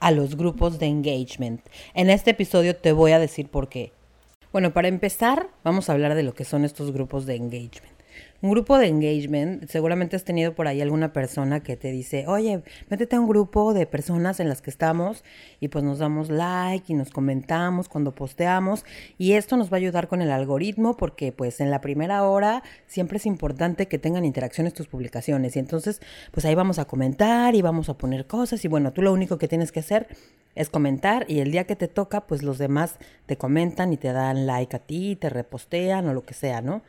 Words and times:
a 0.00 0.10
los 0.10 0.36
grupos 0.36 0.78
de 0.78 0.86
engagement. 0.86 1.60
En 1.94 2.10
este 2.10 2.30
episodio 2.30 2.76
te 2.76 2.92
voy 2.92 3.12
a 3.12 3.18
decir 3.18 3.48
por 3.48 3.68
qué. 3.68 3.92
Bueno, 4.52 4.72
para 4.72 4.88
empezar, 4.88 5.48
vamos 5.64 5.88
a 5.88 5.92
hablar 5.92 6.14
de 6.14 6.22
lo 6.22 6.34
que 6.34 6.44
son 6.44 6.64
estos 6.64 6.92
grupos 6.92 7.26
de 7.26 7.36
engagement. 7.36 7.95
Un 8.42 8.50
grupo 8.50 8.78
de 8.78 8.86
engagement, 8.88 9.66
seguramente 9.68 10.14
has 10.14 10.24
tenido 10.24 10.54
por 10.54 10.68
ahí 10.68 10.82
alguna 10.82 11.12
persona 11.12 11.62
que 11.62 11.76
te 11.76 11.90
dice, 11.90 12.26
oye, 12.26 12.62
métete 12.90 13.16
a 13.16 13.20
un 13.20 13.26
grupo 13.26 13.72
de 13.72 13.86
personas 13.86 14.40
en 14.40 14.48
las 14.48 14.60
que 14.60 14.70
estamos 14.70 15.24
y 15.58 15.68
pues 15.68 15.82
nos 15.82 15.98
damos 15.98 16.28
like 16.28 16.92
y 16.92 16.94
nos 16.94 17.10
comentamos 17.10 17.88
cuando 17.88 18.14
posteamos 18.14 18.84
y 19.16 19.32
esto 19.32 19.56
nos 19.56 19.72
va 19.72 19.76
a 19.76 19.78
ayudar 19.78 20.06
con 20.06 20.20
el 20.20 20.30
algoritmo 20.30 20.96
porque 20.96 21.32
pues 21.32 21.60
en 21.60 21.70
la 21.70 21.80
primera 21.80 22.24
hora 22.24 22.62
siempre 22.86 23.16
es 23.16 23.26
importante 23.26 23.88
que 23.88 23.98
tengan 23.98 24.24
interacciones 24.24 24.74
tus 24.74 24.86
publicaciones 24.86 25.56
y 25.56 25.58
entonces 25.58 26.00
pues 26.30 26.44
ahí 26.44 26.54
vamos 26.54 26.78
a 26.78 26.84
comentar 26.84 27.54
y 27.54 27.62
vamos 27.62 27.88
a 27.88 27.96
poner 27.96 28.26
cosas 28.26 28.64
y 28.64 28.68
bueno, 28.68 28.92
tú 28.92 29.02
lo 29.02 29.12
único 29.12 29.38
que 29.38 29.48
tienes 29.48 29.72
que 29.72 29.80
hacer 29.80 30.08
es 30.54 30.70
comentar 30.70 31.24
y 31.28 31.40
el 31.40 31.52
día 31.52 31.64
que 31.64 31.76
te 31.76 31.88
toca 31.88 32.26
pues 32.26 32.42
los 32.42 32.58
demás 32.58 32.98
te 33.26 33.36
comentan 33.36 33.92
y 33.92 33.96
te 33.96 34.12
dan 34.12 34.46
like 34.46 34.76
a 34.76 34.78
ti, 34.80 35.16
te 35.16 35.30
repostean 35.30 36.06
o 36.08 36.14
lo 36.14 36.24
que 36.24 36.34
sea, 36.34 36.60
¿no? 36.60 36.82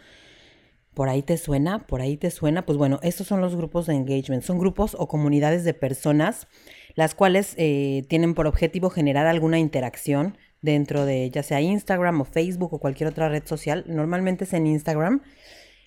Por 0.97 1.09
ahí 1.09 1.21
te 1.21 1.37
suena, 1.37 1.85
por 1.85 2.01
ahí 2.01 2.17
te 2.17 2.31
suena, 2.31 2.65
pues 2.65 2.75
bueno, 2.75 2.99
estos 3.03 3.27
son 3.27 3.39
los 3.39 3.55
grupos 3.55 3.85
de 3.85 3.93
engagement. 3.93 4.41
Son 4.41 4.57
grupos 4.57 4.95
o 4.97 5.07
comunidades 5.07 5.63
de 5.63 5.75
personas 5.75 6.47
las 6.95 7.13
cuales 7.13 7.53
eh, 7.59 8.03
tienen 8.09 8.33
por 8.33 8.47
objetivo 8.47 8.89
generar 8.89 9.27
alguna 9.27 9.59
interacción 9.59 10.39
dentro 10.63 11.05
de 11.05 11.29
ya 11.29 11.43
sea 11.43 11.61
Instagram 11.61 12.19
o 12.21 12.25
Facebook 12.25 12.73
o 12.73 12.79
cualquier 12.79 13.09
otra 13.09 13.29
red 13.29 13.45
social. 13.45 13.85
Normalmente 13.85 14.45
es 14.45 14.53
en 14.53 14.65
Instagram. 14.65 15.21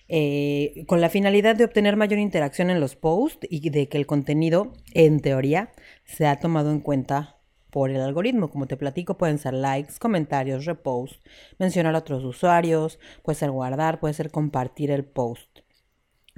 Eh, 0.07 0.85
con 0.87 1.01
la 1.01 1.09
finalidad 1.09 1.57
de 1.57 1.65
obtener 1.65 1.97
mayor 1.97 2.19
interacción 2.19 2.69
en 2.69 2.79
los 2.79 2.95
posts 2.95 3.45
y 3.49 3.69
de 3.69 3.89
que 3.89 3.97
el 3.97 4.05
contenido, 4.05 4.71
en 4.93 5.19
teoría, 5.19 5.73
sea 6.05 6.39
tomado 6.39 6.71
en 6.71 6.79
cuenta 6.79 7.40
por 7.71 7.89
el 7.89 8.01
algoritmo. 8.01 8.49
Como 8.49 8.67
te 8.67 8.77
platico, 8.77 9.17
pueden 9.17 9.39
ser 9.39 9.53
likes, 9.53 9.95
comentarios, 9.99 10.65
reposts, 10.65 11.19
mencionar 11.57 11.95
a 11.95 11.99
otros 11.99 12.23
usuarios, 12.23 12.99
puede 13.23 13.39
ser 13.39 13.51
guardar, 13.51 13.99
puede 13.99 14.13
ser 14.13 14.29
compartir 14.31 14.91
el 14.91 15.05
post. 15.05 15.59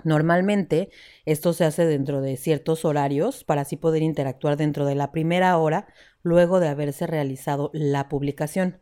Normalmente 0.04 0.90
esto 1.26 1.54
se 1.54 1.66
hace 1.66 1.86
dentro 1.86 2.22
de 2.22 2.38
ciertos 2.38 2.84
horarios 2.86 3.44
para 3.44 3.62
así 3.62 3.78
poder 3.78 4.02
interactuar 4.02 4.58
dentro 4.58 4.86
de 4.86 4.96
la 4.96 5.12
primera 5.12 5.58
hora 5.58 5.88
luego 6.24 6.60
de 6.60 6.68
haberse 6.68 7.08
realizado 7.08 7.70
la 7.74 8.10
publicación. 8.10 8.80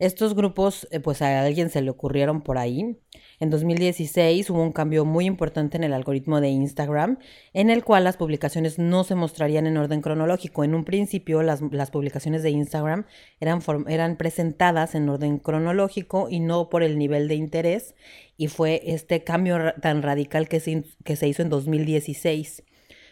Estos 0.00 0.34
grupos, 0.34 0.88
eh, 0.92 0.98
pues 0.98 1.20
a 1.20 1.42
alguien 1.42 1.68
se 1.68 1.82
le 1.82 1.90
ocurrieron 1.90 2.40
por 2.40 2.56
ahí. 2.56 2.96
En 3.38 3.50
2016 3.50 4.48
hubo 4.48 4.62
un 4.62 4.72
cambio 4.72 5.04
muy 5.04 5.26
importante 5.26 5.76
en 5.76 5.84
el 5.84 5.92
algoritmo 5.92 6.40
de 6.40 6.48
Instagram, 6.48 7.18
en 7.52 7.68
el 7.68 7.84
cual 7.84 8.04
las 8.04 8.16
publicaciones 8.16 8.78
no 8.78 9.04
se 9.04 9.14
mostrarían 9.14 9.66
en 9.66 9.76
orden 9.76 10.00
cronológico. 10.00 10.64
En 10.64 10.74
un 10.74 10.84
principio 10.84 11.42
las, 11.42 11.60
publicaciones 11.90 12.42
de 12.42 12.48
Instagram 12.48 13.04
eran, 13.40 13.60
eran 13.88 14.16
presentadas 14.16 14.94
en 14.94 15.06
orden 15.06 15.36
cronológico 15.36 16.28
y 16.30 16.40
no 16.40 16.70
por 16.70 16.82
el 16.82 16.96
nivel 16.96 17.28
de 17.28 17.34
interés. 17.34 17.94
Y 18.38 18.48
fue 18.48 18.80
este 18.86 19.22
cambio 19.22 19.74
tan 19.82 20.00
radical 20.00 20.48
que 20.48 20.60
se, 20.60 20.84
que 21.04 21.16
se 21.16 21.28
hizo 21.28 21.42
en 21.42 21.50
2016. 21.50 22.62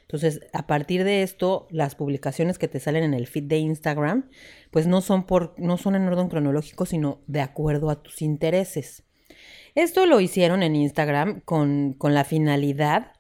Entonces, 0.09 0.41
a 0.55 0.67
partir 0.67 1.05
de 1.05 1.23
esto, 1.23 1.69
las 1.71 1.95
publicaciones 1.95 2.59
que 2.59 2.67
te 2.67 2.81
salen 2.81 3.05
en 3.05 3.13
el 3.13 3.27
feed 3.27 3.45
de 3.45 3.59
Instagram, 3.59 4.31
pues 4.71 4.87
no 4.87 5.03
son 5.03 5.27
por, 5.27 5.55
no 5.59 5.77
son 5.77 5.97
en 5.97 6.09
orden 6.09 6.29
cronológico, 6.29 6.87
sino 6.87 7.21
de 7.27 7.43
acuerdo 7.43 7.91
a 7.91 8.03
tus 8.03 8.23
intereses. 8.23 9.05
Esto 9.75 10.07
lo 10.07 10.21
hicieron 10.21 10.63
en 10.63 10.77
Instagram 10.77 11.43
con, 11.43 11.93
con 11.93 12.15
la 12.15 12.25
finalidad 12.25 13.13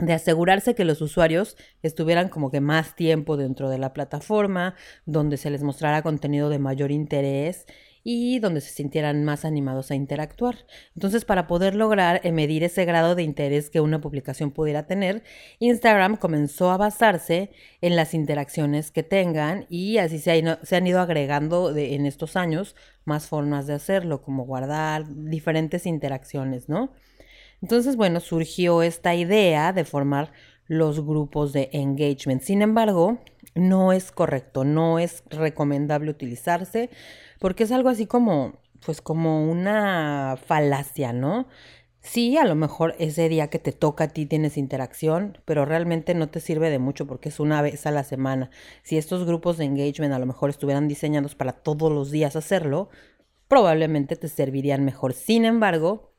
de 0.00 0.12
asegurarse 0.12 0.74
que 0.74 0.84
los 0.84 1.00
usuarios 1.00 1.56
estuvieran 1.80 2.28
como 2.28 2.50
que 2.50 2.60
más 2.60 2.96
tiempo 2.96 3.36
dentro 3.36 3.70
de 3.70 3.78
la 3.78 3.92
plataforma, 3.92 4.74
donde 5.06 5.36
se 5.36 5.50
les 5.50 5.62
mostrara 5.62 6.02
contenido 6.02 6.48
de 6.48 6.58
mayor 6.58 6.90
interés 6.90 7.66
y 8.02 8.38
donde 8.38 8.60
se 8.60 8.70
sintieran 8.70 9.24
más 9.24 9.44
animados 9.44 9.90
a 9.90 9.94
interactuar. 9.94 10.66
Entonces, 10.94 11.24
para 11.24 11.46
poder 11.46 11.74
lograr 11.74 12.20
eh, 12.24 12.32
medir 12.32 12.64
ese 12.64 12.84
grado 12.84 13.14
de 13.14 13.22
interés 13.22 13.70
que 13.70 13.80
una 13.80 14.00
publicación 14.00 14.50
pudiera 14.50 14.86
tener, 14.86 15.22
Instagram 15.58 16.16
comenzó 16.16 16.70
a 16.70 16.76
basarse 16.76 17.50
en 17.80 17.96
las 17.96 18.14
interacciones 18.14 18.90
que 18.90 19.02
tengan 19.02 19.66
y 19.68 19.98
así 19.98 20.18
se, 20.18 20.30
han 20.30 20.86
ido 20.86 21.00
agregando 21.00 21.76
en 21.76 22.06
estos 22.06 22.36
años 22.36 22.76
más 23.04 23.26
formas 23.26 23.66
de 23.66 23.74
hacerlo, 23.74 24.22
como 24.22 24.44
guardar 24.44 25.04
diferentes 25.08 25.86
interacciones, 25.86 26.68
¿no? 26.68 26.92
Entonces, 27.62 27.96
bueno, 27.96 28.20
surgió 28.20 28.82
esta 28.82 29.14
idea 29.14 29.72
de 29.72 29.84
formar 29.84 30.32
los 30.66 31.04
grupos 31.04 31.52
de 31.52 31.68
engagement. 31.72 32.42
Sin 32.42 32.62
embargo, 32.62 33.18
no 33.54 33.92
es 33.92 34.12
correcto, 34.12 34.64
no 34.64 34.98
es 34.98 35.24
recomendable 35.28 36.10
utilizarse 36.10 36.90
porque 37.40 37.64
es 37.64 37.72
algo 37.72 37.88
así 37.88 38.06
como, 38.06 38.60
pues 38.84 39.00
como 39.00 39.50
una 39.50 40.38
falacia, 40.46 41.12
¿no? 41.12 41.48
Sí, 42.02 42.36
a 42.36 42.44
lo 42.44 42.54
mejor 42.54 42.94
ese 42.98 43.28
día 43.28 43.48
que 43.50 43.58
te 43.58 43.72
toca 43.72 44.04
a 44.04 44.08
ti 44.08 44.26
tienes 44.26 44.56
interacción, 44.56 45.38
pero 45.44 45.64
realmente 45.64 46.14
no 46.14 46.28
te 46.30 46.40
sirve 46.40 46.70
de 46.70 46.78
mucho 46.78 47.06
porque 47.06 47.30
es 47.30 47.40
una 47.40 47.60
vez 47.62 47.86
a 47.86 47.90
la 47.90 48.04
semana. 48.04 48.50
Si 48.82 48.96
estos 48.98 49.24
grupos 49.26 49.58
de 49.58 49.64
engagement 49.64 50.14
a 50.14 50.18
lo 50.18 50.26
mejor 50.26 50.50
estuvieran 50.50 50.88
diseñados 50.88 51.34
para 51.34 51.52
todos 51.52 51.90
los 51.92 52.10
días 52.10 52.36
hacerlo, 52.36 52.90
probablemente 53.48 54.16
te 54.16 54.28
servirían 54.28 54.84
mejor. 54.84 55.12
Sin 55.14 55.44
embargo, 55.44 56.14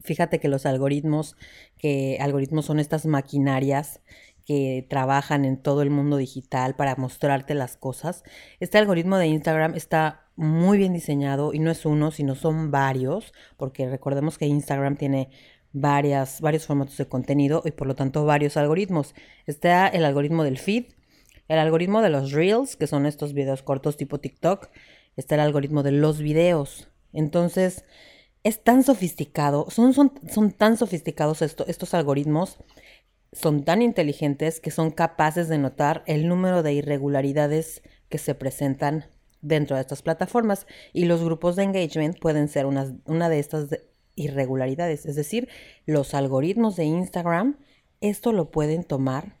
fíjate 0.00 0.40
que 0.40 0.48
los 0.48 0.66
algoritmos, 0.66 1.36
que 1.78 2.18
algoritmos 2.20 2.66
son 2.66 2.80
estas 2.80 3.06
maquinarias 3.06 4.00
que 4.48 4.86
trabajan 4.88 5.44
en 5.44 5.58
todo 5.60 5.82
el 5.82 5.90
mundo 5.90 6.16
digital 6.16 6.74
para 6.74 6.96
mostrarte 6.96 7.54
las 7.54 7.76
cosas. 7.76 8.24
Este 8.60 8.78
algoritmo 8.78 9.18
de 9.18 9.26
Instagram 9.26 9.74
está 9.74 10.30
muy 10.36 10.78
bien 10.78 10.94
diseñado 10.94 11.52
y 11.52 11.58
no 11.58 11.70
es 11.70 11.84
uno, 11.84 12.10
sino 12.12 12.34
son 12.34 12.70
varios, 12.70 13.34
porque 13.58 13.90
recordemos 13.90 14.38
que 14.38 14.46
Instagram 14.46 14.96
tiene 14.96 15.28
varias, 15.74 16.40
varios 16.40 16.66
formatos 16.66 16.96
de 16.96 17.06
contenido 17.06 17.60
y 17.66 17.72
por 17.72 17.86
lo 17.86 17.94
tanto 17.94 18.24
varios 18.24 18.56
algoritmos. 18.56 19.14
Está 19.44 19.86
el 19.86 20.06
algoritmo 20.06 20.44
del 20.44 20.56
feed, 20.56 20.86
el 21.48 21.58
algoritmo 21.58 22.00
de 22.00 22.08
los 22.08 22.32
reels, 22.32 22.76
que 22.76 22.86
son 22.86 23.04
estos 23.04 23.34
videos 23.34 23.62
cortos 23.62 23.98
tipo 23.98 24.18
TikTok, 24.18 24.70
está 25.18 25.34
el 25.34 25.42
algoritmo 25.42 25.82
de 25.82 25.92
los 25.92 26.20
videos. 26.20 26.88
Entonces, 27.12 27.84
es 28.44 28.64
tan 28.64 28.82
sofisticado, 28.82 29.66
son, 29.68 29.92
son, 29.92 30.10
son 30.32 30.52
tan 30.52 30.78
sofisticados 30.78 31.42
estos 31.42 31.92
algoritmos 31.92 32.58
son 33.32 33.64
tan 33.64 33.82
inteligentes 33.82 34.60
que 34.60 34.70
son 34.70 34.90
capaces 34.90 35.48
de 35.48 35.58
notar 35.58 36.02
el 36.06 36.28
número 36.28 36.62
de 36.62 36.72
irregularidades 36.72 37.82
que 38.08 38.18
se 38.18 38.34
presentan 38.34 39.06
dentro 39.40 39.76
de 39.76 39.82
estas 39.82 40.02
plataformas 40.02 40.66
y 40.92 41.04
los 41.04 41.22
grupos 41.22 41.56
de 41.56 41.64
engagement 41.64 42.18
pueden 42.18 42.48
ser 42.48 42.66
una, 42.66 42.92
una 43.04 43.28
de 43.28 43.38
estas 43.38 43.68
irregularidades. 44.14 45.06
Es 45.06 45.14
decir, 45.14 45.48
los 45.86 46.14
algoritmos 46.14 46.76
de 46.76 46.84
Instagram 46.84 47.56
esto 48.00 48.32
lo 48.32 48.50
pueden 48.50 48.84
tomar 48.84 49.36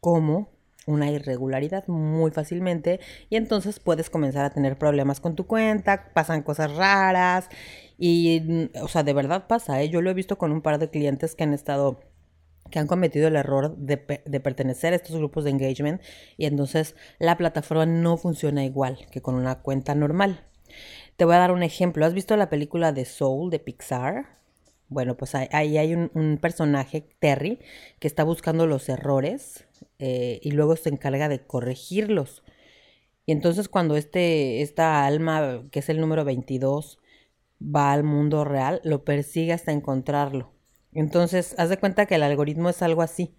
como 0.00 0.50
una 0.86 1.10
irregularidad 1.10 1.86
muy 1.86 2.30
fácilmente 2.30 3.00
y 3.28 3.36
entonces 3.36 3.78
puedes 3.78 4.10
comenzar 4.10 4.44
a 4.44 4.50
tener 4.50 4.78
problemas 4.78 5.20
con 5.20 5.36
tu 5.36 5.46
cuenta, 5.46 6.10
pasan 6.14 6.42
cosas 6.42 6.74
raras 6.74 7.48
y, 7.98 8.70
o 8.80 8.88
sea, 8.88 9.02
de 9.02 9.12
verdad 9.12 9.46
pasa, 9.46 9.82
¿eh? 9.82 9.88
yo 9.88 10.00
lo 10.00 10.10
he 10.10 10.14
visto 10.14 10.38
con 10.38 10.52
un 10.52 10.62
par 10.62 10.78
de 10.78 10.90
clientes 10.90 11.34
que 11.34 11.44
han 11.44 11.52
estado 11.52 12.00
que 12.70 12.78
han 12.78 12.86
cometido 12.86 13.28
el 13.28 13.36
error 13.36 13.76
de, 13.76 13.96
pertenecer 13.96 14.92
a 14.92 14.96
estos 14.96 15.16
grupos 15.16 15.44
de 15.44 15.50
engagement 15.50 16.00
y 16.36 16.46
entonces 16.46 16.96
la 17.18 17.36
plataforma 17.36 17.86
no 17.86 18.16
funciona 18.16 18.64
igual 18.64 19.06
que 19.10 19.20
con 19.20 19.34
una 19.34 19.60
cuenta 19.62 19.94
normal. 19.94 20.44
Te 21.16 21.24
voy 21.24 21.34
a 21.34 21.38
dar 21.38 21.52
un 21.52 21.62
ejemplo. 21.62 22.06
¿Has 22.06 22.14
visto 22.14 22.36
la 22.36 22.48
película 22.48 22.92
de 22.92 23.04
Soul 23.04 23.50
de 23.50 23.58
Pixar? 23.58 24.38
Bueno, 24.88 25.16
pues 25.16 25.34
ahí 25.34 25.78
hay 25.78 25.94
un, 25.94 26.38
personaje, 26.40 27.06
Terry, 27.20 27.60
que 28.00 28.08
está 28.08 28.24
buscando 28.24 28.66
los 28.66 28.88
errores 28.88 29.66
eh, 29.98 30.40
y 30.42 30.50
luego 30.52 30.74
se 30.76 30.88
encarga 30.88 31.28
de 31.28 31.40
corregirlos. 31.46 32.42
Y 33.26 33.32
entonces 33.32 33.68
cuando 33.68 33.96
este, 33.96 34.62
esta 34.62 35.06
alma, 35.06 35.64
que 35.70 35.78
es 35.78 35.88
el 35.88 36.00
número 36.00 36.24
22, 36.24 36.98
va 37.62 37.92
al 37.92 38.04
mundo 38.04 38.44
real, 38.44 38.80
lo 38.84 39.04
persigue 39.04 39.52
hasta 39.52 39.72
encontrarlo. 39.72 40.52
Entonces, 40.92 41.54
haz 41.58 41.68
de 41.68 41.78
cuenta 41.78 42.06
que 42.06 42.16
el 42.16 42.22
algoritmo 42.22 42.68
es 42.68 42.82
algo 42.82 43.02
así. 43.02 43.36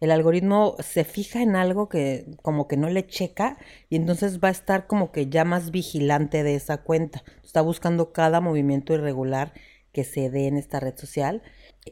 el 0.00 0.10
algoritmo 0.10 0.76
se 0.80 1.04
fija 1.04 1.42
en 1.42 1.56
algo 1.56 1.88
que 1.88 2.26
como 2.42 2.68
que 2.68 2.76
no 2.76 2.90
le 2.90 3.06
checa 3.06 3.58
y 3.88 3.96
entonces 3.96 4.40
va 4.40 4.48
a 4.48 4.50
estar 4.50 4.86
como 4.86 5.12
que 5.12 5.28
ya 5.28 5.44
más 5.44 5.70
vigilante 5.70 6.42
de 6.42 6.56
esa 6.56 6.78
cuenta. 6.82 7.22
Está 7.44 7.62
buscando 7.62 8.12
cada 8.12 8.40
movimiento 8.40 8.92
irregular 8.94 9.54
que 9.92 10.04
se 10.04 10.30
dé 10.30 10.48
en 10.48 10.56
esta 10.58 10.80
red 10.80 10.96
social. 10.98 11.42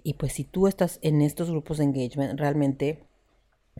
Y 0.03 0.15
pues 0.15 0.35
si 0.35 0.45
tú 0.45 0.67
estás 0.67 0.99
en 1.03 1.23
estos 1.23 1.51
grupos 1.51 1.79
de 1.79 1.85
engagement, 1.85 2.39
realmente 2.39 3.07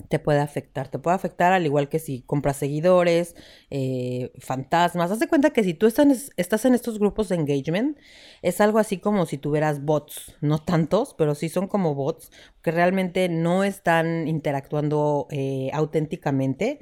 te 0.09 0.19
puede 0.19 0.41
afectar. 0.41 0.89
Te 0.89 0.99
puede 0.99 1.17
afectar 1.17 1.53
al 1.53 1.67
igual 1.67 1.89
que 1.89 1.99
si 1.99 2.23
compras 2.23 2.57
seguidores, 2.57 3.37
eh, 3.71 4.33
fantasmas. 4.39 5.11
Haz 5.11 5.21
de 5.21 5.29
cuenta 5.29 5.51
que 5.51 5.65
si 5.65 5.75
tú 5.75 5.87
estás, 5.87 6.65
en 6.65 6.75
estos 6.75 6.99
grupos 6.99 7.29
de 7.29 7.37
engagement, 7.37 7.99
es 8.41 8.61
algo 8.61 8.79
así 8.79 8.99
como 8.99 9.27
si 9.27 9.39
tuvieras 9.39 9.85
bots. 9.85 10.37
No 10.41 10.59
tantos, 10.59 11.15
pero 11.15 11.35
sí 11.35 11.49
son 11.49 11.69
como 11.69 11.95
bots 11.95 12.31
que 12.63 12.71
realmente 12.71 13.29
no 13.29 13.65
están 13.65 14.29
interactuando 14.29 15.27
eh, 15.31 15.71
auténticamente. 15.75 16.81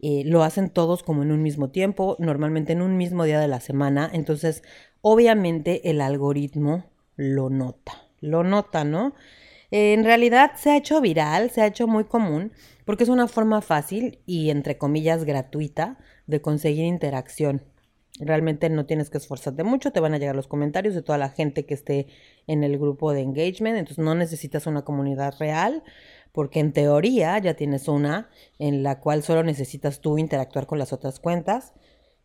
Eh, 0.00 0.24
lo 0.26 0.42
hacen 0.42 0.70
todos 0.70 1.04
como 1.04 1.22
en 1.22 1.30
un 1.30 1.42
mismo 1.42 1.70
tiempo, 1.70 2.16
normalmente 2.18 2.72
en 2.72 2.82
un 2.82 2.96
mismo 2.96 3.24
día 3.24 3.38
de 3.40 3.48
la 3.48 3.60
semana. 3.60 4.10
Entonces, 4.12 4.64
obviamente 5.00 5.90
el 5.90 6.00
algoritmo 6.00 6.86
lo 7.14 7.50
nota. 7.50 8.08
Lo 8.20 8.42
nota, 8.42 8.84
¿no? 8.84 9.14
En 9.72 10.04
realidad 10.04 10.52
se 10.56 10.70
ha 10.70 10.76
hecho 10.76 11.00
viral, 11.00 11.50
se 11.50 11.62
ha 11.62 11.66
hecho 11.66 11.86
muy 11.86 12.04
común, 12.04 12.52
porque 12.84 13.04
es 13.04 13.08
una 13.08 13.26
forma 13.26 13.62
fácil 13.62 14.18
y 14.26 14.50
entre 14.50 14.76
comillas 14.76 15.24
gratuita 15.24 15.98
de 16.26 16.42
conseguir 16.42 16.84
interacción. 16.84 17.62
Realmente 18.20 18.68
no 18.68 18.84
tienes 18.84 19.08
que 19.08 19.16
esforzarte 19.16 19.64
mucho, 19.64 19.90
te 19.90 20.00
van 20.00 20.12
a 20.12 20.18
llegar 20.18 20.36
los 20.36 20.46
comentarios 20.46 20.94
de 20.94 21.00
toda 21.00 21.16
la 21.16 21.30
gente 21.30 21.64
que 21.64 21.72
esté 21.72 22.06
en 22.46 22.64
el 22.64 22.78
grupo 22.78 23.14
de 23.14 23.22
engagement, 23.22 23.78
entonces 23.78 24.04
no 24.04 24.14
necesitas 24.14 24.66
una 24.66 24.82
comunidad 24.82 25.34
real, 25.40 25.82
porque 26.32 26.60
en 26.60 26.74
teoría 26.74 27.38
ya 27.38 27.54
tienes 27.54 27.88
una 27.88 28.28
en 28.58 28.82
la 28.82 29.00
cual 29.00 29.22
solo 29.22 29.42
necesitas 29.42 30.00
tú 30.00 30.18
interactuar 30.18 30.66
con 30.66 30.78
las 30.78 30.92
otras 30.92 31.18
cuentas 31.18 31.72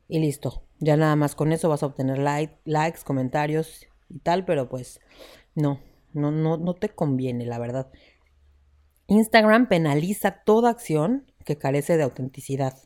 y 0.09 0.19
listo. 0.19 0.63
Ya 0.79 0.97
nada 0.97 1.15
más 1.15 1.33
con 1.33 1.53
eso 1.53 1.69
vas 1.69 1.81
a 1.81 1.85
obtener 1.85 2.19
likes, 2.19 2.99
comentarios 3.05 3.87
y 4.09 4.19
tal, 4.19 4.43
pero 4.43 4.67
pues 4.67 4.99
no, 5.55 5.79
no, 6.13 6.31
no, 6.31 6.57
no 6.57 6.73
te 6.73 6.89
conviene, 6.89 7.45
la 7.45 7.59
verdad. 7.59 7.91
Instagram 9.07 9.67
penaliza 9.67 10.43
toda 10.43 10.69
acción 10.69 11.31
que 11.45 11.57
carece 11.57 11.97
de 11.97 12.03
autenticidad. 12.03 12.77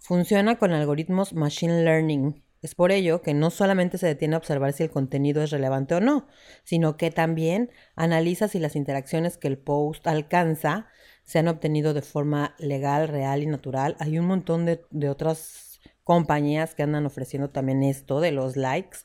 Funciona 0.00 0.58
con 0.58 0.72
algoritmos 0.72 1.32
machine 1.32 1.84
learning. 1.84 2.42
Es 2.62 2.74
por 2.74 2.90
ello 2.92 3.22
que 3.22 3.34
no 3.34 3.50
solamente 3.50 3.96
se 3.96 4.06
detiene 4.06 4.34
a 4.34 4.38
observar 4.38 4.72
si 4.72 4.82
el 4.82 4.90
contenido 4.90 5.42
es 5.42 5.50
relevante 5.50 5.94
o 5.94 6.00
no, 6.00 6.26
sino 6.64 6.96
que 6.96 7.10
también 7.10 7.70
analiza 7.94 8.48
si 8.48 8.58
las 8.58 8.76
interacciones 8.76 9.38
que 9.38 9.48
el 9.48 9.58
post 9.58 10.06
alcanza 10.06 10.88
se 11.24 11.38
han 11.38 11.48
obtenido 11.48 11.94
de 11.94 12.02
forma 12.02 12.54
legal, 12.58 13.08
real 13.08 13.42
y 13.42 13.46
natural. 13.46 13.96
Hay 14.00 14.18
un 14.18 14.26
montón 14.26 14.66
de, 14.66 14.82
de 14.90 15.08
otras 15.08 15.80
compañías 16.02 16.74
que 16.74 16.82
andan 16.82 17.06
ofreciendo 17.06 17.50
también 17.50 17.82
esto 17.82 18.20
de 18.20 18.32
los 18.32 18.56
likes. 18.56 18.98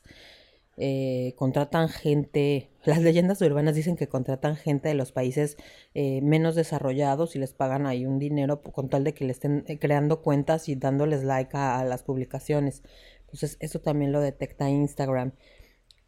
Eh, 0.78 1.34
contratan 1.36 1.88
gente, 1.88 2.70
las 2.84 3.00
leyendas 3.00 3.40
urbanas 3.40 3.74
dicen 3.74 3.96
que 3.96 4.08
contratan 4.08 4.56
gente 4.56 4.88
de 4.88 4.94
los 4.94 5.10
países 5.12 5.56
eh, 5.94 6.20
menos 6.20 6.54
desarrollados 6.54 7.34
y 7.34 7.38
les 7.38 7.54
pagan 7.54 7.86
ahí 7.86 8.04
un 8.04 8.18
dinero 8.18 8.60
con 8.60 8.90
tal 8.90 9.02
de 9.04 9.14
que 9.14 9.24
le 9.24 9.32
estén 9.32 9.64
eh, 9.68 9.78
creando 9.78 10.20
cuentas 10.20 10.68
y 10.68 10.76
dándoles 10.76 11.24
like 11.24 11.56
a, 11.56 11.78
a 11.80 11.84
las 11.84 12.02
publicaciones. 12.02 12.82
Entonces 13.20 13.56
eso 13.60 13.80
también 13.80 14.12
lo 14.12 14.20
detecta 14.20 14.68
Instagram. 14.68 15.32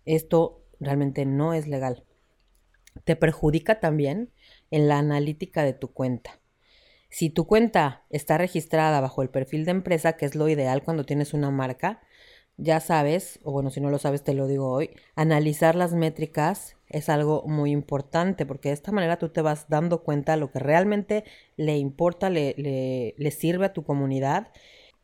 Esto 0.05 0.65
realmente 0.81 1.25
no 1.25 1.55
es 1.55 1.67
legal. 1.67 2.05
Te 3.05 3.17
perjudica 3.17 3.81
también 3.81 4.33
en 4.71 4.89
la 4.89 4.99
analítica 4.99 5.63
de 5.63 5.73
tu 5.73 5.93
cuenta. 5.93 6.41
Si 7.11 7.31
tu 7.31 7.47
cuenta 7.47 8.05
está 8.11 8.37
registrada 8.37 9.01
bajo 9.01 9.23
el 9.23 9.31
perfil 9.31 9.65
de 9.65 9.71
empresa, 9.71 10.15
que 10.15 10.27
es 10.27 10.35
lo 10.35 10.49
ideal 10.49 10.83
cuando 10.83 11.05
tienes 11.05 11.33
una 11.33 11.51
marca, 11.51 12.03
ya 12.59 12.81
sabes, 12.81 13.39
o 13.45 13.53
bueno, 13.53 13.71
si 13.71 13.81
no 13.81 13.89
lo 13.89 13.99
sabes 13.99 14.23
te 14.25 14.35
lo 14.35 14.47
digo 14.47 14.69
hoy, 14.71 14.91
analizar 15.17 15.77
las 15.77 15.95
métricas 15.95 16.77
es 16.89 17.09
algo 17.09 17.45
muy 17.47 17.71
importante 17.71 18.47
porque 18.47 18.69
de 18.71 18.75
esta 18.75 18.93
manera 18.93 19.19
tú 19.19 19.31
te 19.31 19.43
vas 19.43 19.69
dando 19.69 20.03
cuenta 20.03 20.33
de 20.33 20.39
lo 20.39 20.51
que 20.51 20.59
realmente 20.59 21.25
le 21.57 21.79
importa, 21.79 22.31
le, 22.31 22.55
le, 22.59 23.15
le 23.17 23.31
sirve 23.31 23.67
a 23.67 23.73
tu 23.73 23.85
comunidad. 23.85 24.49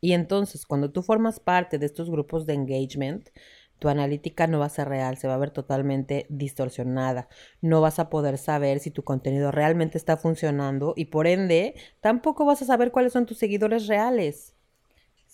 Y 0.01 0.13
entonces, 0.13 0.67
cuando 0.67 0.91
tú 0.93 1.03
formas 1.03 1.41
parte 1.41 1.79
de 1.79 1.87
estos 1.87 2.11
grupos 2.11 2.47
de 2.47 2.55
engagement, 2.55 3.31
tu 3.79 3.89
analítica 3.89 4.47
no 4.47 4.59
va 4.59 4.67
a 4.67 4.69
ser 4.71 4.89
real, 4.89 5.17
se 5.17 5.29
va 5.29 5.35
a 5.35 5.39
ver 5.39 5.51
totalmente 5.51 6.27
distorsionada. 6.29 7.29
No 7.61 7.81
vas 7.81 7.99
a 7.99 8.11
poder 8.11 8.39
saber 8.39 8.81
si 8.81 8.91
tu 8.91 9.05
contenido 9.05 9.51
realmente 9.51 9.99
está 9.99 10.17
funcionando 10.17 10.95
y 10.97 11.07
por 11.07 11.27
ende 11.27 11.75
tampoco 12.01 12.45
vas 12.45 12.63
a 12.63 12.67
saber 12.67 12.93
cuáles 12.93 13.13
son 13.13 13.27
tus 13.27 13.39
seguidores 13.39 13.87
reales. 13.87 14.55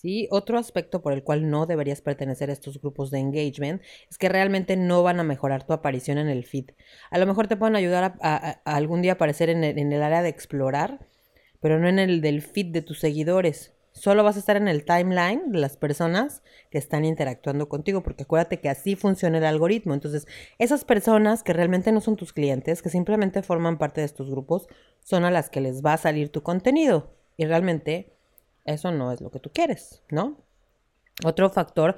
¿Sí? 0.01 0.27
Otro 0.31 0.57
aspecto 0.57 1.01
por 1.01 1.13
el 1.13 1.23
cual 1.23 1.49
no 1.49 1.67
deberías 1.67 2.01
pertenecer 2.01 2.49
a 2.49 2.53
estos 2.53 2.81
grupos 2.81 3.11
de 3.11 3.19
engagement 3.19 3.81
es 4.09 4.17
que 4.17 4.29
realmente 4.29 4.75
no 4.75 5.03
van 5.03 5.19
a 5.19 5.23
mejorar 5.23 5.65
tu 5.65 5.73
aparición 5.73 6.17
en 6.17 6.27
el 6.27 6.43
feed. 6.43 6.71
A 7.11 7.19
lo 7.19 7.27
mejor 7.27 7.47
te 7.47 7.55
pueden 7.55 7.75
ayudar 7.75 8.15
a, 8.21 8.61
algún 8.65 9.01
día 9.01 9.13
aparecer 9.13 9.49
en 9.49 9.63
el, 9.63 9.77
en 9.77 9.93
el 9.93 10.01
área 10.01 10.23
de 10.23 10.29
explorar, 10.29 11.07
pero 11.59 11.79
no 11.79 11.87
en 11.87 11.99
el 11.99 12.21
del 12.21 12.41
feed 12.41 12.67
de 12.67 12.81
tus 12.81 12.99
seguidores. 12.99 13.73
Solo 13.93 14.23
vas 14.23 14.37
a 14.37 14.39
estar 14.39 14.55
en 14.55 14.69
el 14.69 14.85
timeline 14.85 15.51
de 15.51 15.59
las 15.59 15.77
personas 15.77 16.41
que 16.71 16.77
están 16.77 17.05
interactuando 17.05 17.67
contigo, 17.69 18.01
porque 18.01 18.23
acuérdate 18.23 18.59
que 18.59 18.69
así 18.69 18.95
funciona 18.95 19.37
el 19.37 19.45
algoritmo. 19.45 19.93
Entonces, 19.93 20.27
esas 20.57 20.85
personas 20.85 21.43
que 21.43 21.53
realmente 21.53 21.91
no 21.91 21.99
son 21.99 22.15
tus 22.15 22.31
clientes, 22.33 22.81
que 22.81 22.89
simplemente 22.89 23.43
forman 23.43 23.77
parte 23.77 24.01
de 24.01 24.05
estos 24.05 24.31
grupos, 24.31 24.67
son 25.03 25.25
a 25.25 25.31
las 25.31 25.49
que 25.49 25.61
les 25.61 25.83
va 25.83 25.93
a 25.93 25.97
salir 25.97 26.29
tu 26.29 26.41
contenido. 26.41 27.13
Y 27.35 27.45
realmente 27.45 28.13
eso 28.65 28.91
no 28.91 29.11
es 29.11 29.21
lo 29.21 29.31
que 29.31 29.39
tú 29.39 29.51
quieres, 29.53 30.03
¿no? 30.09 30.43
Otro 31.23 31.49
factor 31.49 31.95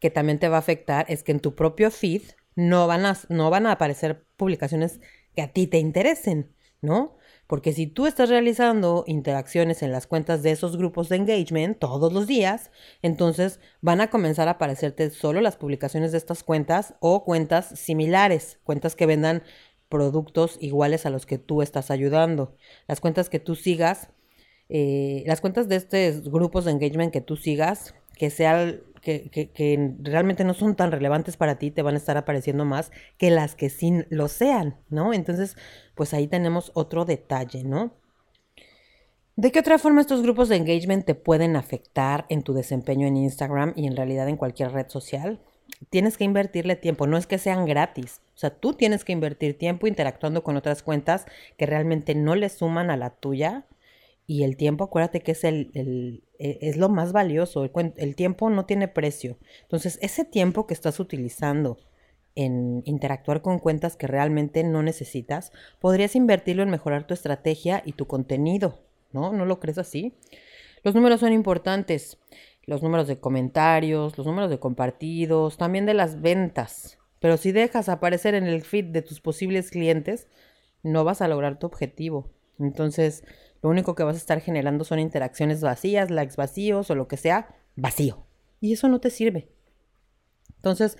que 0.00 0.10
también 0.10 0.38
te 0.38 0.48
va 0.48 0.56
a 0.56 0.60
afectar 0.60 1.06
es 1.08 1.22
que 1.22 1.32
en 1.32 1.40
tu 1.40 1.54
propio 1.54 1.90
feed 1.90 2.22
no 2.54 2.86
van 2.86 3.06
a, 3.06 3.16
no 3.28 3.50
van 3.50 3.66
a 3.66 3.72
aparecer 3.72 4.26
publicaciones 4.36 5.00
que 5.34 5.42
a 5.42 5.52
ti 5.52 5.66
te 5.66 5.78
interesen, 5.78 6.54
¿no? 6.80 7.16
Porque 7.46 7.72
si 7.72 7.86
tú 7.86 8.06
estás 8.06 8.28
realizando 8.28 9.04
interacciones 9.06 9.82
en 9.82 9.92
las 9.92 10.06
cuentas 10.06 10.42
de 10.42 10.50
esos 10.50 10.76
grupos 10.76 11.08
de 11.08 11.16
engagement 11.16 11.78
todos 11.78 12.12
los 12.12 12.26
días, 12.26 12.72
entonces 13.02 13.60
van 13.80 14.00
a 14.00 14.10
comenzar 14.10 14.48
a 14.48 14.52
aparecerte 14.52 15.10
solo 15.10 15.40
las 15.40 15.56
publicaciones 15.56 16.12
de 16.12 16.18
estas 16.18 16.42
cuentas 16.42 16.94
o 17.00 17.24
cuentas 17.24 17.66
similares, 17.78 18.58
cuentas 18.64 18.96
que 18.96 19.06
vendan 19.06 19.44
productos 19.88 20.58
iguales 20.60 21.06
a 21.06 21.10
los 21.10 21.24
que 21.24 21.38
tú 21.38 21.62
estás 21.62 21.92
ayudando. 21.92 22.56
Las 22.88 23.00
cuentas 23.00 23.30
que 23.30 23.38
tú 23.38 23.54
sigas 23.54 24.10
eh, 24.68 25.22
las 25.26 25.40
cuentas 25.40 25.68
de 25.68 25.76
estos 25.76 26.30
grupos 26.30 26.64
de 26.64 26.72
engagement 26.72 27.12
que 27.12 27.20
tú 27.20 27.36
sigas, 27.36 27.94
que, 28.16 28.30
sea, 28.30 28.74
que, 29.00 29.30
que, 29.30 29.94
realmente 30.00 30.44
no 30.44 30.54
son 30.54 30.74
tan 30.74 30.90
relevantes 30.90 31.36
para 31.36 31.58
ti, 31.58 31.70
te 31.70 31.82
van 31.82 31.94
a 31.94 31.98
estar 31.98 32.16
apareciendo 32.16 32.64
más 32.64 32.90
que 33.18 33.30
las 33.30 33.54
que 33.54 33.70
sí 33.70 34.04
lo 34.10 34.28
sean, 34.28 34.76
¿no? 34.88 35.12
Entonces, 35.12 35.56
pues 35.94 36.14
ahí 36.14 36.26
tenemos 36.26 36.72
otro 36.74 37.04
detalle, 37.04 37.62
¿no? 37.62 37.94
¿De 39.36 39.52
qué 39.52 39.60
otra 39.60 39.78
forma 39.78 40.00
estos 40.00 40.22
grupos 40.22 40.48
de 40.48 40.56
engagement 40.56 41.04
te 41.04 41.14
pueden 41.14 41.56
afectar 41.56 42.24
en 42.30 42.42
tu 42.42 42.54
desempeño 42.54 43.06
en 43.06 43.18
Instagram 43.18 43.74
y 43.76 43.86
en 43.86 43.94
realidad 43.94 44.28
en 44.28 44.38
cualquier 44.38 44.72
red 44.72 44.88
social? 44.88 45.40
Tienes 45.90 46.16
que 46.16 46.24
invertirle 46.24 46.74
tiempo, 46.74 47.06
no 47.06 47.18
es 47.18 47.26
que 47.26 47.36
sean 47.36 47.66
gratis. 47.66 48.22
O 48.34 48.38
sea, 48.38 48.50
tú 48.50 48.72
tienes 48.72 49.04
que 49.04 49.12
invertir 49.12 49.58
tiempo 49.58 49.86
interactuando 49.86 50.42
con 50.42 50.56
otras 50.56 50.82
cuentas 50.82 51.26
que 51.58 51.66
realmente 51.66 52.14
no 52.14 52.34
le 52.34 52.48
suman 52.48 52.90
a 52.90 52.96
la 52.96 53.10
tuya 53.10 53.66
y 54.26 54.42
el 54.42 54.56
tiempo, 54.56 54.84
acuérdate 54.84 55.20
que 55.20 55.32
es, 55.32 55.44
el, 55.44 55.70
el 55.74 56.24
e, 56.38 56.58
es 56.62 56.76
lo 56.76 56.88
más 56.88 57.12
valioso. 57.12 57.64
El, 57.64 57.92
el, 57.96 58.16
tiempo 58.16 58.50
no 58.50 58.66
tiene 58.66 58.88
precio. 58.88 59.38
Entonces, 59.62 59.98
ese 60.02 60.24
tiempo 60.24 60.66
que 60.66 60.74
estás 60.74 60.98
utilizando 60.98 61.78
en 62.34 62.82
interactuar 62.84 63.40
con 63.40 63.58
cuentas 63.58 63.96
que 63.96 64.06
realmente 64.06 64.62
no 64.64 64.82
necesitas, 64.82 65.52
podrías 65.80 66.16
invertirlo 66.16 66.62
en 66.62 66.70
mejorar 66.70 67.06
tu 67.06 67.14
estrategia 67.14 67.82
y 67.84 67.92
tu 67.92 68.06
contenido. 68.06 68.80
¿No? 69.12 69.32
¿No 69.32 69.46
lo 69.46 69.60
crees 69.60 69.78
así? 69.78 70.14
Los 70.82 70.94
números 70.94 71.20
son 71.20 71.32
importantes. 71.32 72.18
Los 72.64 72.82
números 72.82 73.06
de 73.06 73.20
comentarios, 73.20 74.18
los 74.18 74.26
números 74.26 74.50
de 74.50 74.58
compartidos, 74.58 75.56
también 75.56 75.86
de 75.86 75.94
las 75.94 76.20
ventas. 76.20 76.98
Pero 77.20 77.36
si 77.36 77.52
dejas 77.52 77.88
aparecer 77.88 78.34
en 78.34 78.46
el 78.46 78.62
feed 78.62 78.86
de 78.86 79.02
tus 79.02 79.20
posibles 79.20 79.70
clientes, 79.70 80.26
no 80.82 81.04
vas 81.04 81.22
a 81.22 81.28
lograr 81.28 81.60
tu 81.60 81.66
objetivo. 81.66 82.28
Entonces, 82.58 83.24
lo 83.66 83.72
único 83.72 83.96
que 83.96 84.04
vas 84.04 84.14
a 84.14 84.18
estar 84.18 84.40
generando 84.40 84.84
son 84.84 85.00
interacciones 85.00 85.60
vacías, 85.60 86.08
likes 86.08 86.36
vacíos 86.36 86.88
o 86.88 86.94
lo 86.94 87.08
que 87.08 87.16
sea, 87.16 87.48
vacío. 87.74 88.24
Y 88.60 88.74
eso 88.74 88.88
no 88.88 89.00
te 89.00 89.10
sirve. 89.10 89.48
Entonces, 90.54 90.96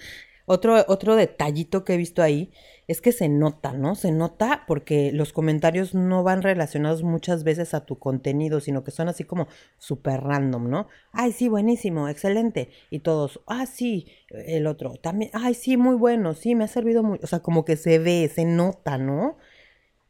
otro, 0.46 0.84
otro 0.88 1.14
detallito 1.14 1.84
que 1.84 1.94
he 1.94 1.96
visto 1.96 2.22
ahí 2.22 2.50
es 2.88 3.00
que 3.00 3.12
se 3.12 3.28
nota, 3.28 3.72
¿no? 3.72 3.94
Se 3.94 4.10
nota 4.10 4.64
porque 4.66 5.12
los 5.12 5.32
comentarios 5.32 5.94
no 5.94 6.24
van 6.24 6.42
relacionados 6.42 7.04
muchas 7.04 7.44
veces 7.44 7.72
a 7.72 7.86
tu 7.86 8.00
contenido, 8.00 8.58
sino 8.58 8.82
que 8.82 8.90
son 8.90 9.08
así 9.08 9.22
como 9.22 9.46
súper 9.78 10.22
random, 10.22 10.68
¿no? 10.68 10.88
Ay, 11.12 11.30
sí, 11.30 11.48
buenísimo, 11.48 12.08
excelente. 12.08 12.70
Y 12.90 12.98
todos, 12.98 13.42
ah, 13.46 13.66
sí, 13.66 14.08
el 14.30 14.66
otro, 14.66 14.94
también, 14.96 15.30
ay, 15.34 15.54
sí, 15.54 15.76
muy 15.76 15.94
bueno, 15.94 16.34
sí, 16.34 16.56
me 16.56 16.64
ha 16.64 16.68
servido 16.68 17.04
muy, 17.04 17.20
o 17.22 17.28
sea, 17.28 17.38
como 17.38 17.64
que 17.64 17.76
se 17.76 18.00
ve, 18.00 18.28
se 18.34 18.44
nota, 18.44 18.98
¿no? 18.98 19.36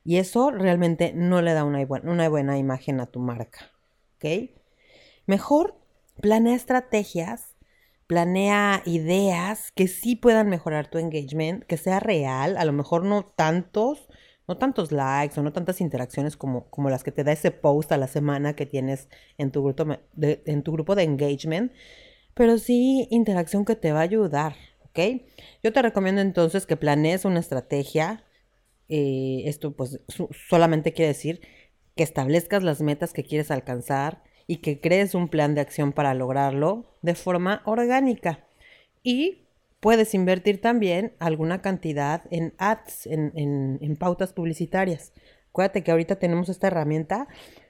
Y 0.06 0.18
eso 0.18 0.52
realmente 0.52 1.12
no 1.14 1.42
le 1.42 1.52
da 1.52 1.64
una, 1.64 1.84
una 2.04 2.28
buena 2.28 2.56
imagen 2.58 3.00
a 3.00 3.06
tu 3.06 3.18
marca. 3.18 3.72
¿Ok? 4.14 4.50
Mejor 5.26 5.74
planea 6.22 6.54
estrategias, 6.54 7.56
planea 8.06 8.82
ideas 8.86 9.72
que 9.72 9.88
sí 9.88 10.14
puedan 10.14 10.48
mejorar 10.48 10.88
tu 10.88 10.98
engagement, 10.98 11.64
que 11.64 11.76
sea 11.76 11.98
real, 11.98 12.56
a 12.56 12.64
lo 12.64 12.72
mejor 12.72 13.04
no 13.04 13.24
tantos, 13.24 14.06
no 14.46 14.56
tantos 14.56 14.92
likes 14.92 15.40
o 15.40 15.42
no 15.42 15.52
tantas 15.52 15.80
interacciones 15.80 16.36
como, 16.36 16.70
como 16.70 16.88
las 16.88 17.02
que 17.02 17.10
te 17.10 17.24
da 17.24 17.32
ese 17.32 17.50
post 17.50 17.90
a 17.90 17.96
la 17.96 18.06
semana 18.06 18.54
que 18.54 18.64
tienes 18.64 19.08
en 19.38 19.50
tu, 19.50 19.64
grupo 19.64 19.98
de, 20.12 20.40
en 20.46 20.62
tu 20.62 20.70
grupo 20.70 20.94
de 20.94 21.02
engagement, 21.02 21.72
pero 22.34 22.58
sí 22.58 23.08
interacción 23.10 23.64
que 23.64 23.74
te 23.74 23.90
va 23.90 23.98
a 23.98 24.02
ayudar, 24.02 24.54
¿ok? 24.84 25.00
Yo 25.64 25.72
te 25.72 25.82
recomiendo 25.82 26.20
entonces 26.20 26.64
que 26.64 26.76
planees 26.76 27.24
una 27.24 27.40
estrategia. 27.40 28.22
Eh, 28.88 29.42
esto 29.46 29.72
pues 29.72 30.00
solamente 30.48 30.92
quiere 30.92 31.08
decir 31.08 31.40
que 31.96 32.02
establezcas 32.04 32.62
las 32.62 32.82
metas 32.82 33.12
que 33.12 33.24
quieres 33.24 33.50
alcanzar 33.50 34.22
y 34.46 34.58
que 34.58 34.80
crees 34.80 35.14
un 35.14 35.28
plan 35.28 35.54
de 35.54 35.60
acción 35.60 35.92
para 35.92 36.14
lograrlo 36.14 36.94
de 37.02 37.14
forma 37.14 37.62
orgánica. 37.64 38.44
Y 39.02 39.46
puedes 39.80 40.14
invertir 40.14 40.60
también 40.60 41.14
alguna 41.18 41.62
cantidad 41.62 42.22
en 42.30 42.54
ads, 42.58 43.06
en, 43.06 43.96
pautas 43.98 44.32
publicitarias. 44.32 45.12
Acuérdate 45.50 45.82
que 45.82 45.90
ahorita 45.90 46.16
tenemos 46.16 46.48
esta 46.48 46.68
herramienta 46.68 47.28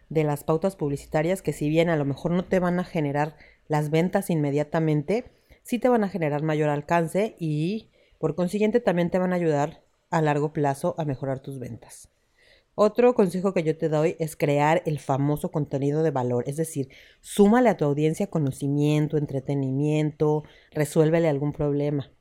de 0.09 0.25
las 0.25 0.45
pautas 0.45 0.77
publicitarias 0.77 1.43
que 1.43 1.53
si 1.53 1.69
bien 1.69 1.89
a 1.89 1.97
lo 1.97 2.05
mejor 2.05 2.33
no 2.33 2.45
te 2.45 2.59
van 2.59 2.79
a 2.79 2.85
generar 2.85 3.37
las 3.69 3.91
ventas 3.91 4.31
inmediatamente, 4.31 5.25
sí 5.63 5.79
te 5.79 5.89
van 5.89 6.05
a 6.05 6.09
generar 6.09 6.43
mayor 6.43 6.69
alcance 6.69 7.37
y 7.39 7.91
por 8.19 8.35
consiguiente 8.35 8.81
también 8.81 9.11
te 9.11 9.19
van 9.19 9.33
a 9.33 9.37
ayudar 9.37 9.83
a 10.11 10.23
largo 10.23 10.53
plazo 10.53 10.95
a 10.99 11.05
mejorar 11.05 11.41
tus 11.41 11.59
ventas. 11.59 12.09
Otro 12.79 13.15
consejo 13.15 13.55
que 13.55 13.63
yo 13.63 13.79
te 13.79 13.89
doy 13.89 14.17
es 14.19 14.37
crear 14.37 14.83
el 14.85 14.99
famoso 14.99 15.51
contenido 15.51 16.03
de 16.03 16.11
valor, 16.11 16.45
es 16.47 16.57
decir, 16.57 16.91
súmale 17.23 17.71
a 17.71 17.77
tu 17.79 17.87
audiencia 17.87 18.27
conocimiento, 18.27 19.17
entretenimiento, 19.17 20.45
resuélvele 20.73 21.29
algún 21.29 21.55
problema. 21.55 22.13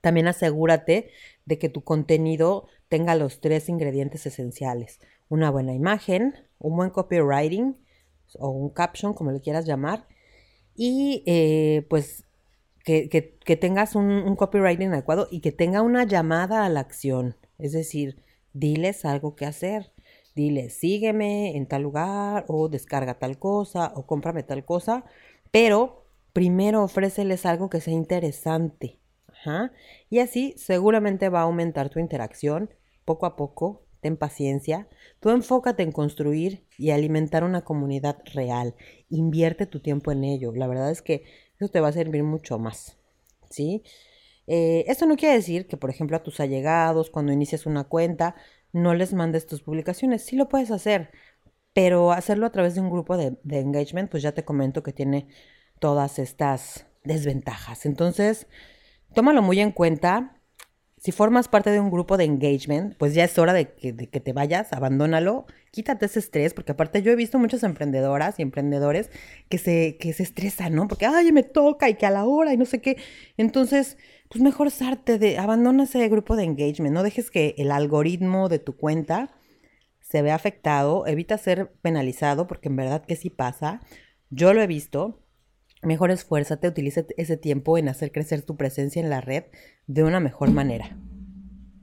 También 0.00 0.26
asegúrate 0.26 1.10
de 1.44 1.58
que 1.58 1.68
tu 1.68 1.84
contenido 1.84 2.66
tenga 2.88 3.14
los 3.14 3.40
tres 3.40 3.68
ingredientes 3.68 4.26
esenciales. 4.26 4.98
Una 5.28 5.50
buena 5.50 5.72
imagen, 5.72 6.34
un 6.58 6.76
buen 6.76 6.90
copywriting 6.90 7.76
o 8.40 8.48
un 8.48 8.70
caption, 8.70 9.14
como 9.14 9.30
le 9.30 9.40
quieras 9.40 9.66
llamar, 9.66 10.08
y 10.74 11.22
eh, 11.26 11.86
pues 11.88 12.24
que, 12.84 13.58
tengas 13.60 13.94
un, 13.94 14.06
un 14.10 14.36
copywriting 14.36 14.92
adecuado 14.92 15.28
y 15.30 15.40
que 15.40 15.52
tenga 15.52 15.82
una 15.82 16.04
llamada 16.04 16.64
a 16.64 16.68
la 16.68 16.80
acción. 16.80 17.36
Es 17.58 17.72
decir, 17.72 18.22
diles 18.52 19.04
algo 19.04 19.36
que 19.36 19.46
hacer. 19.46 19.92
Diles, 20.34 20.74
sígueme 20.74 21.56
en 21.56 21.66
tal 21.66 21.82
lugar 21.82 22.44
o 22.48 22.68
descarga 22.68 23.18
tal 23.18 23.38
cosa 23.38 23.92
o 23.96 24.06
cómprame 24.06 24.42
tal 24.42 24.64
cosa, 24.64 25.04
pero 25.50 26.06
primero 26.32 26.82
ofréceles 26.82 27.46
algo 27.46 27.68
que 27.68 27.80
sea 27.80 27.94
interesante. 27.94 29.00
Y 30.08 30.18
así 30.18 30.54
seguramente 30.56 31.28
va 31.28 31.40
a 31.40 31.44
aumentar 31.44 31.88
tu 31.88 31.98
interacción 31.98 32.70
poco 33.04 33.26
a 33.26 33.36
poco. 33.36 33.86
Ten 34.00 34.16
paciencia. 34.16 34.88
Tú 35.20 35.30
enfócate 35.30 35.82
en 35.82 35.92
construir 35.92 36.64
y 36.78 36.90
alimentar 36.90 37.44
una 37.44 37.62
comunidad 37.62 38.18
real. 38.32 38.74
Invierte 39.10 39.66
tu 39.66 39.80
tiempo 39.80 40.10
en 40.10 40.24
ello. 40.24 40.52
La 40.54 40.66
verdad 40.66 40.90
es 40.90 41.02
que 41.02 41.24
eso 41.60 41.70
te 41.70 41.80
va 41.80 41.88
a 41.88 41.92
servir 41.92 42.22
mucho 42.22 42.58
más. 42.58 42.96
¿Sí? 43.50 43.82
Eh, 44.46 44.84
esto 44.88 45.06
no 45.06 45.16
quiere 45.16 45.34
decir 45.34 45.66
que, 45.66 45.76
por 45.76 45.90
ejemplo, 45.90 46.16
a 46.16 46.22
tus 46.22 46.40
allegados, 46.40 47.10
cuando 47.10 47.32
inicias 47.32 47.66
una 47.66 47.84
cuenta, 47.84 48.34
no 48.72 48.94
les 48.94 49.12
mandes 49.12 49.46
tus 49.46 49.62
publicaciones. 49.62 50.24
Sí 50.24 50.36
lo 50.36 50.48
puedes 50.48 50.70
hacer, 50.70 51.10
pero 51.72 52.12
hacerlo 52.12 52.46
a 52.46 52.52
través 52.52 52.74
de 52.74 52.80
un 52.80 52.90
grupo 52.90 53.16
de, 53.16 53.36
de 53.42 53.60
engagement, 53.60 54.10
pues 54.10 54.22
ya 54.22 54.32
te 54.32 54.44
comento 54.44 54.82
que 54.82 54.92
tiene 54.92 55.28
todas 55.78 56.18
estas 56.18 56.86
desventajas. 57.04 57.86
Entonces, 57.86 58.46
tómalo 59.14 59.42
muy 59.42 59.60
en 59.60 59.72
cuenta. 59.72 60.39
Si 61.00 61.12
formas 61.12 61.48
parte 61.48 61.70
de 61.70 61.80
un 61.80 61.90
grupo 61.90 62.18
de 62.18 62.24
engagement, 62.24 62.94
pues 62.98 63.14
ya 63.14 63.24
es 63.24 63.38
hora 63.38 63.54
de 63.54 63.72
que, 63.72 64.20
te 64.20 64.32
vayas, 64.34 64.70
abandónalo, 64.74 65.46
quítate 65.70 66.04
ese 66.04 66.18
estrés, 66.18 66.52
porque 66.52 66.72
aparte 66.72 67.00
yo 67.00 67.10
he 67.10 67.16
visto 67.16 67.38
muchas 67.38 67.62
emprendedoras 67.62 68.38
y 68.38 68.42
emprendedores 68.42 69.10
que 69.48 69.56
se, 69.56 69.96
que 69.96 70.12
se 70.12 70.22
estresan, 70.22 70.74
¿no? 70.74 70.88
Porque, 70.88 71.06
ay, 71.06 71.32
me 71.32 71.42
toca 71.42 71.88
y 71.88 71.94
que 71.94 72.04
a 72.04 72.10
la 72.10 72.26
hora 72.26 72.52
y 72.52 72.58
no 72.58 72.66
sé 72.66 72.82
qué. 72.82 72.98
Entonces, 73.38 73.96
pues 74.28 74.42
mejor 74.42 74.70
sarte 74.70 75.18
de, 75.18 75.38
abandona 75.38 75.84
ese 75.84 76.06
grupo 76.10 76.36
de 76.36 76.44
engagement, 76.44 76.94
no 76.94 77.02
dejes 77.02 77.30
que 77.30 77.54
el 77.56 77.72
algoritmo 77.72 78.50
de 78.50 78.58
tu 78.58 78.76
cuenta 78.76 79.34
se 80.02 80.20
vea 80.20 80.34
afectado, 80.34 81.06
evita 81.06 81.38
ser 81.38 81.72
penalizado, 81.80 82.46
porque 82.46 82.68
en 82.68 82.76
verdad 82.76 83.06
que 83.06 83.16
sí 83.16 83.30
pasa. 83.30 83.80
Yo 84.28 84.52
lo 84.52 84.60
he 84.60 84.66
visto, 84.66 85.22
mejor 85.82 86.10
esfuérzate, 86.10 86.68
utilice 86.68 87.06
ese 87.16 87.36
tiempo 87.36 87.78
en 87.78 87.88
hacer 87.88 88.12
crecer 88.12 88.42
tu 88.42 88.56
presencia 88.56 89.00
en 89.00 89.10
la 89.10 89.20
red 89.20 89.44
de 89.86 90.04
una 90.04 90.20
mejor 90.20 90.50
manera. 90.50 90.96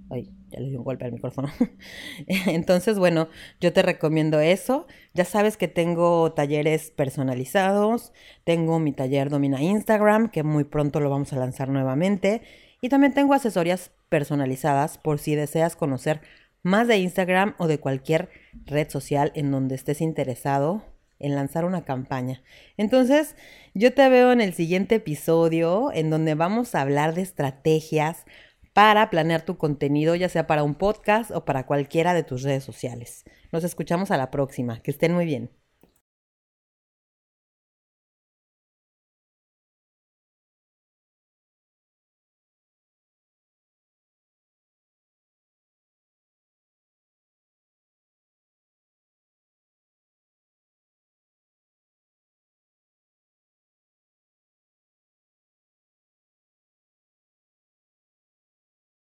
Ay, 0.09 0.31
ya 0.49 0.59
le 0.59 0.69
di 0.69 0.75
un 0.77 0.83
golpe 0.83 1.05
al 1.05 1.11
micrófono. 1.11 1.49
Entonces, 2.27 2.97
bueno, 2.97 3.27
yo 3.59 3.73
te 3.73 3.81
recomiendo 3.81 4.39
eso. 4.39 4.87
Ya 5.13 5.25
sabes 5.25 5.57
que 5.57 5.67
tengo 5.67 6.31
talleres 6.31 6.91
personalizados, 6.91 8.13
tengo 8.43 8.79
mi 8.79 8.93
taller 8.93 9.29
Domina 9.29 9.61
Instagram, 9.61 10.29
que 10.29 10.43
muy 10.43 10.63
pronto 10.63 10.99
lo 10.99 11.09
vamos 11.09 11.33
a 11.33 11.37
lanzar 11.37 11.69
nuevamente, 11.69 12.41
y 12.81 12.89
también 12.89 13.13
tengo 13.13 13.33
asesorías 13.33 13.91
personalizadas 14.09 14.97
por 14.97 15.19
si 15.19 15.35
deseas 15.35 15.75
conocer 15.75 16.21
más 16.63 16.87
de 16.87 16.97
Instagram 16.97 17.55
o 17.57 17.67
de 17.67 17.79
cualquier 17.79 18.29
red 18.65 18.89
social 18.89 19.31
en 19.35 19.51
donde 19.51 19.75
estés 19.75 20.01
interesado 20.01 20.83
en 21.19 21.35
lanzar 21.35 21.65
una 21.65 21.83
campaña. 21.85 22.41
Entonces, 22.77 23.35
yo 23.73 23.93
te 23.93 24.07
veo 24.09 24.31
en 24.31 24.41
el 24.41 24.53
siguiente 24.53 24.95
episodio 24.95 25.91
en 25.93 26.09
donde 26.09 26.35
vamos 26.35 26.75
a 26.75 26.81
hablar 26.81 27.13
de 27.13 27.21
estrategias 27.21 28.25
para 28.73 29.09
planear 29.09 29.41
tu 29.41 29.57
contenido, 29.57 30.15
ya 30.15 30.29
sea 30.29 30.45
para 30.45 30.63
un 30.63 30.75
podcast 30.75 31.31
o 31.31 31.45
para 31.45 31.65
cualquiera 31.65 32.13
de 32.13 32.23
tus 32.23 32.43
redes 32.43 32.63
sociales. 32.63 33.23
Nos 33.51 33.63
escuchamos 33.63 34.11
a 34.11 34.17
la 34.17 34.29
próxima. 34.29 34.81
Que 34.81 34.91
estén 34.91 35.13
muy 35.13 35.25
bien. 35.25 35.49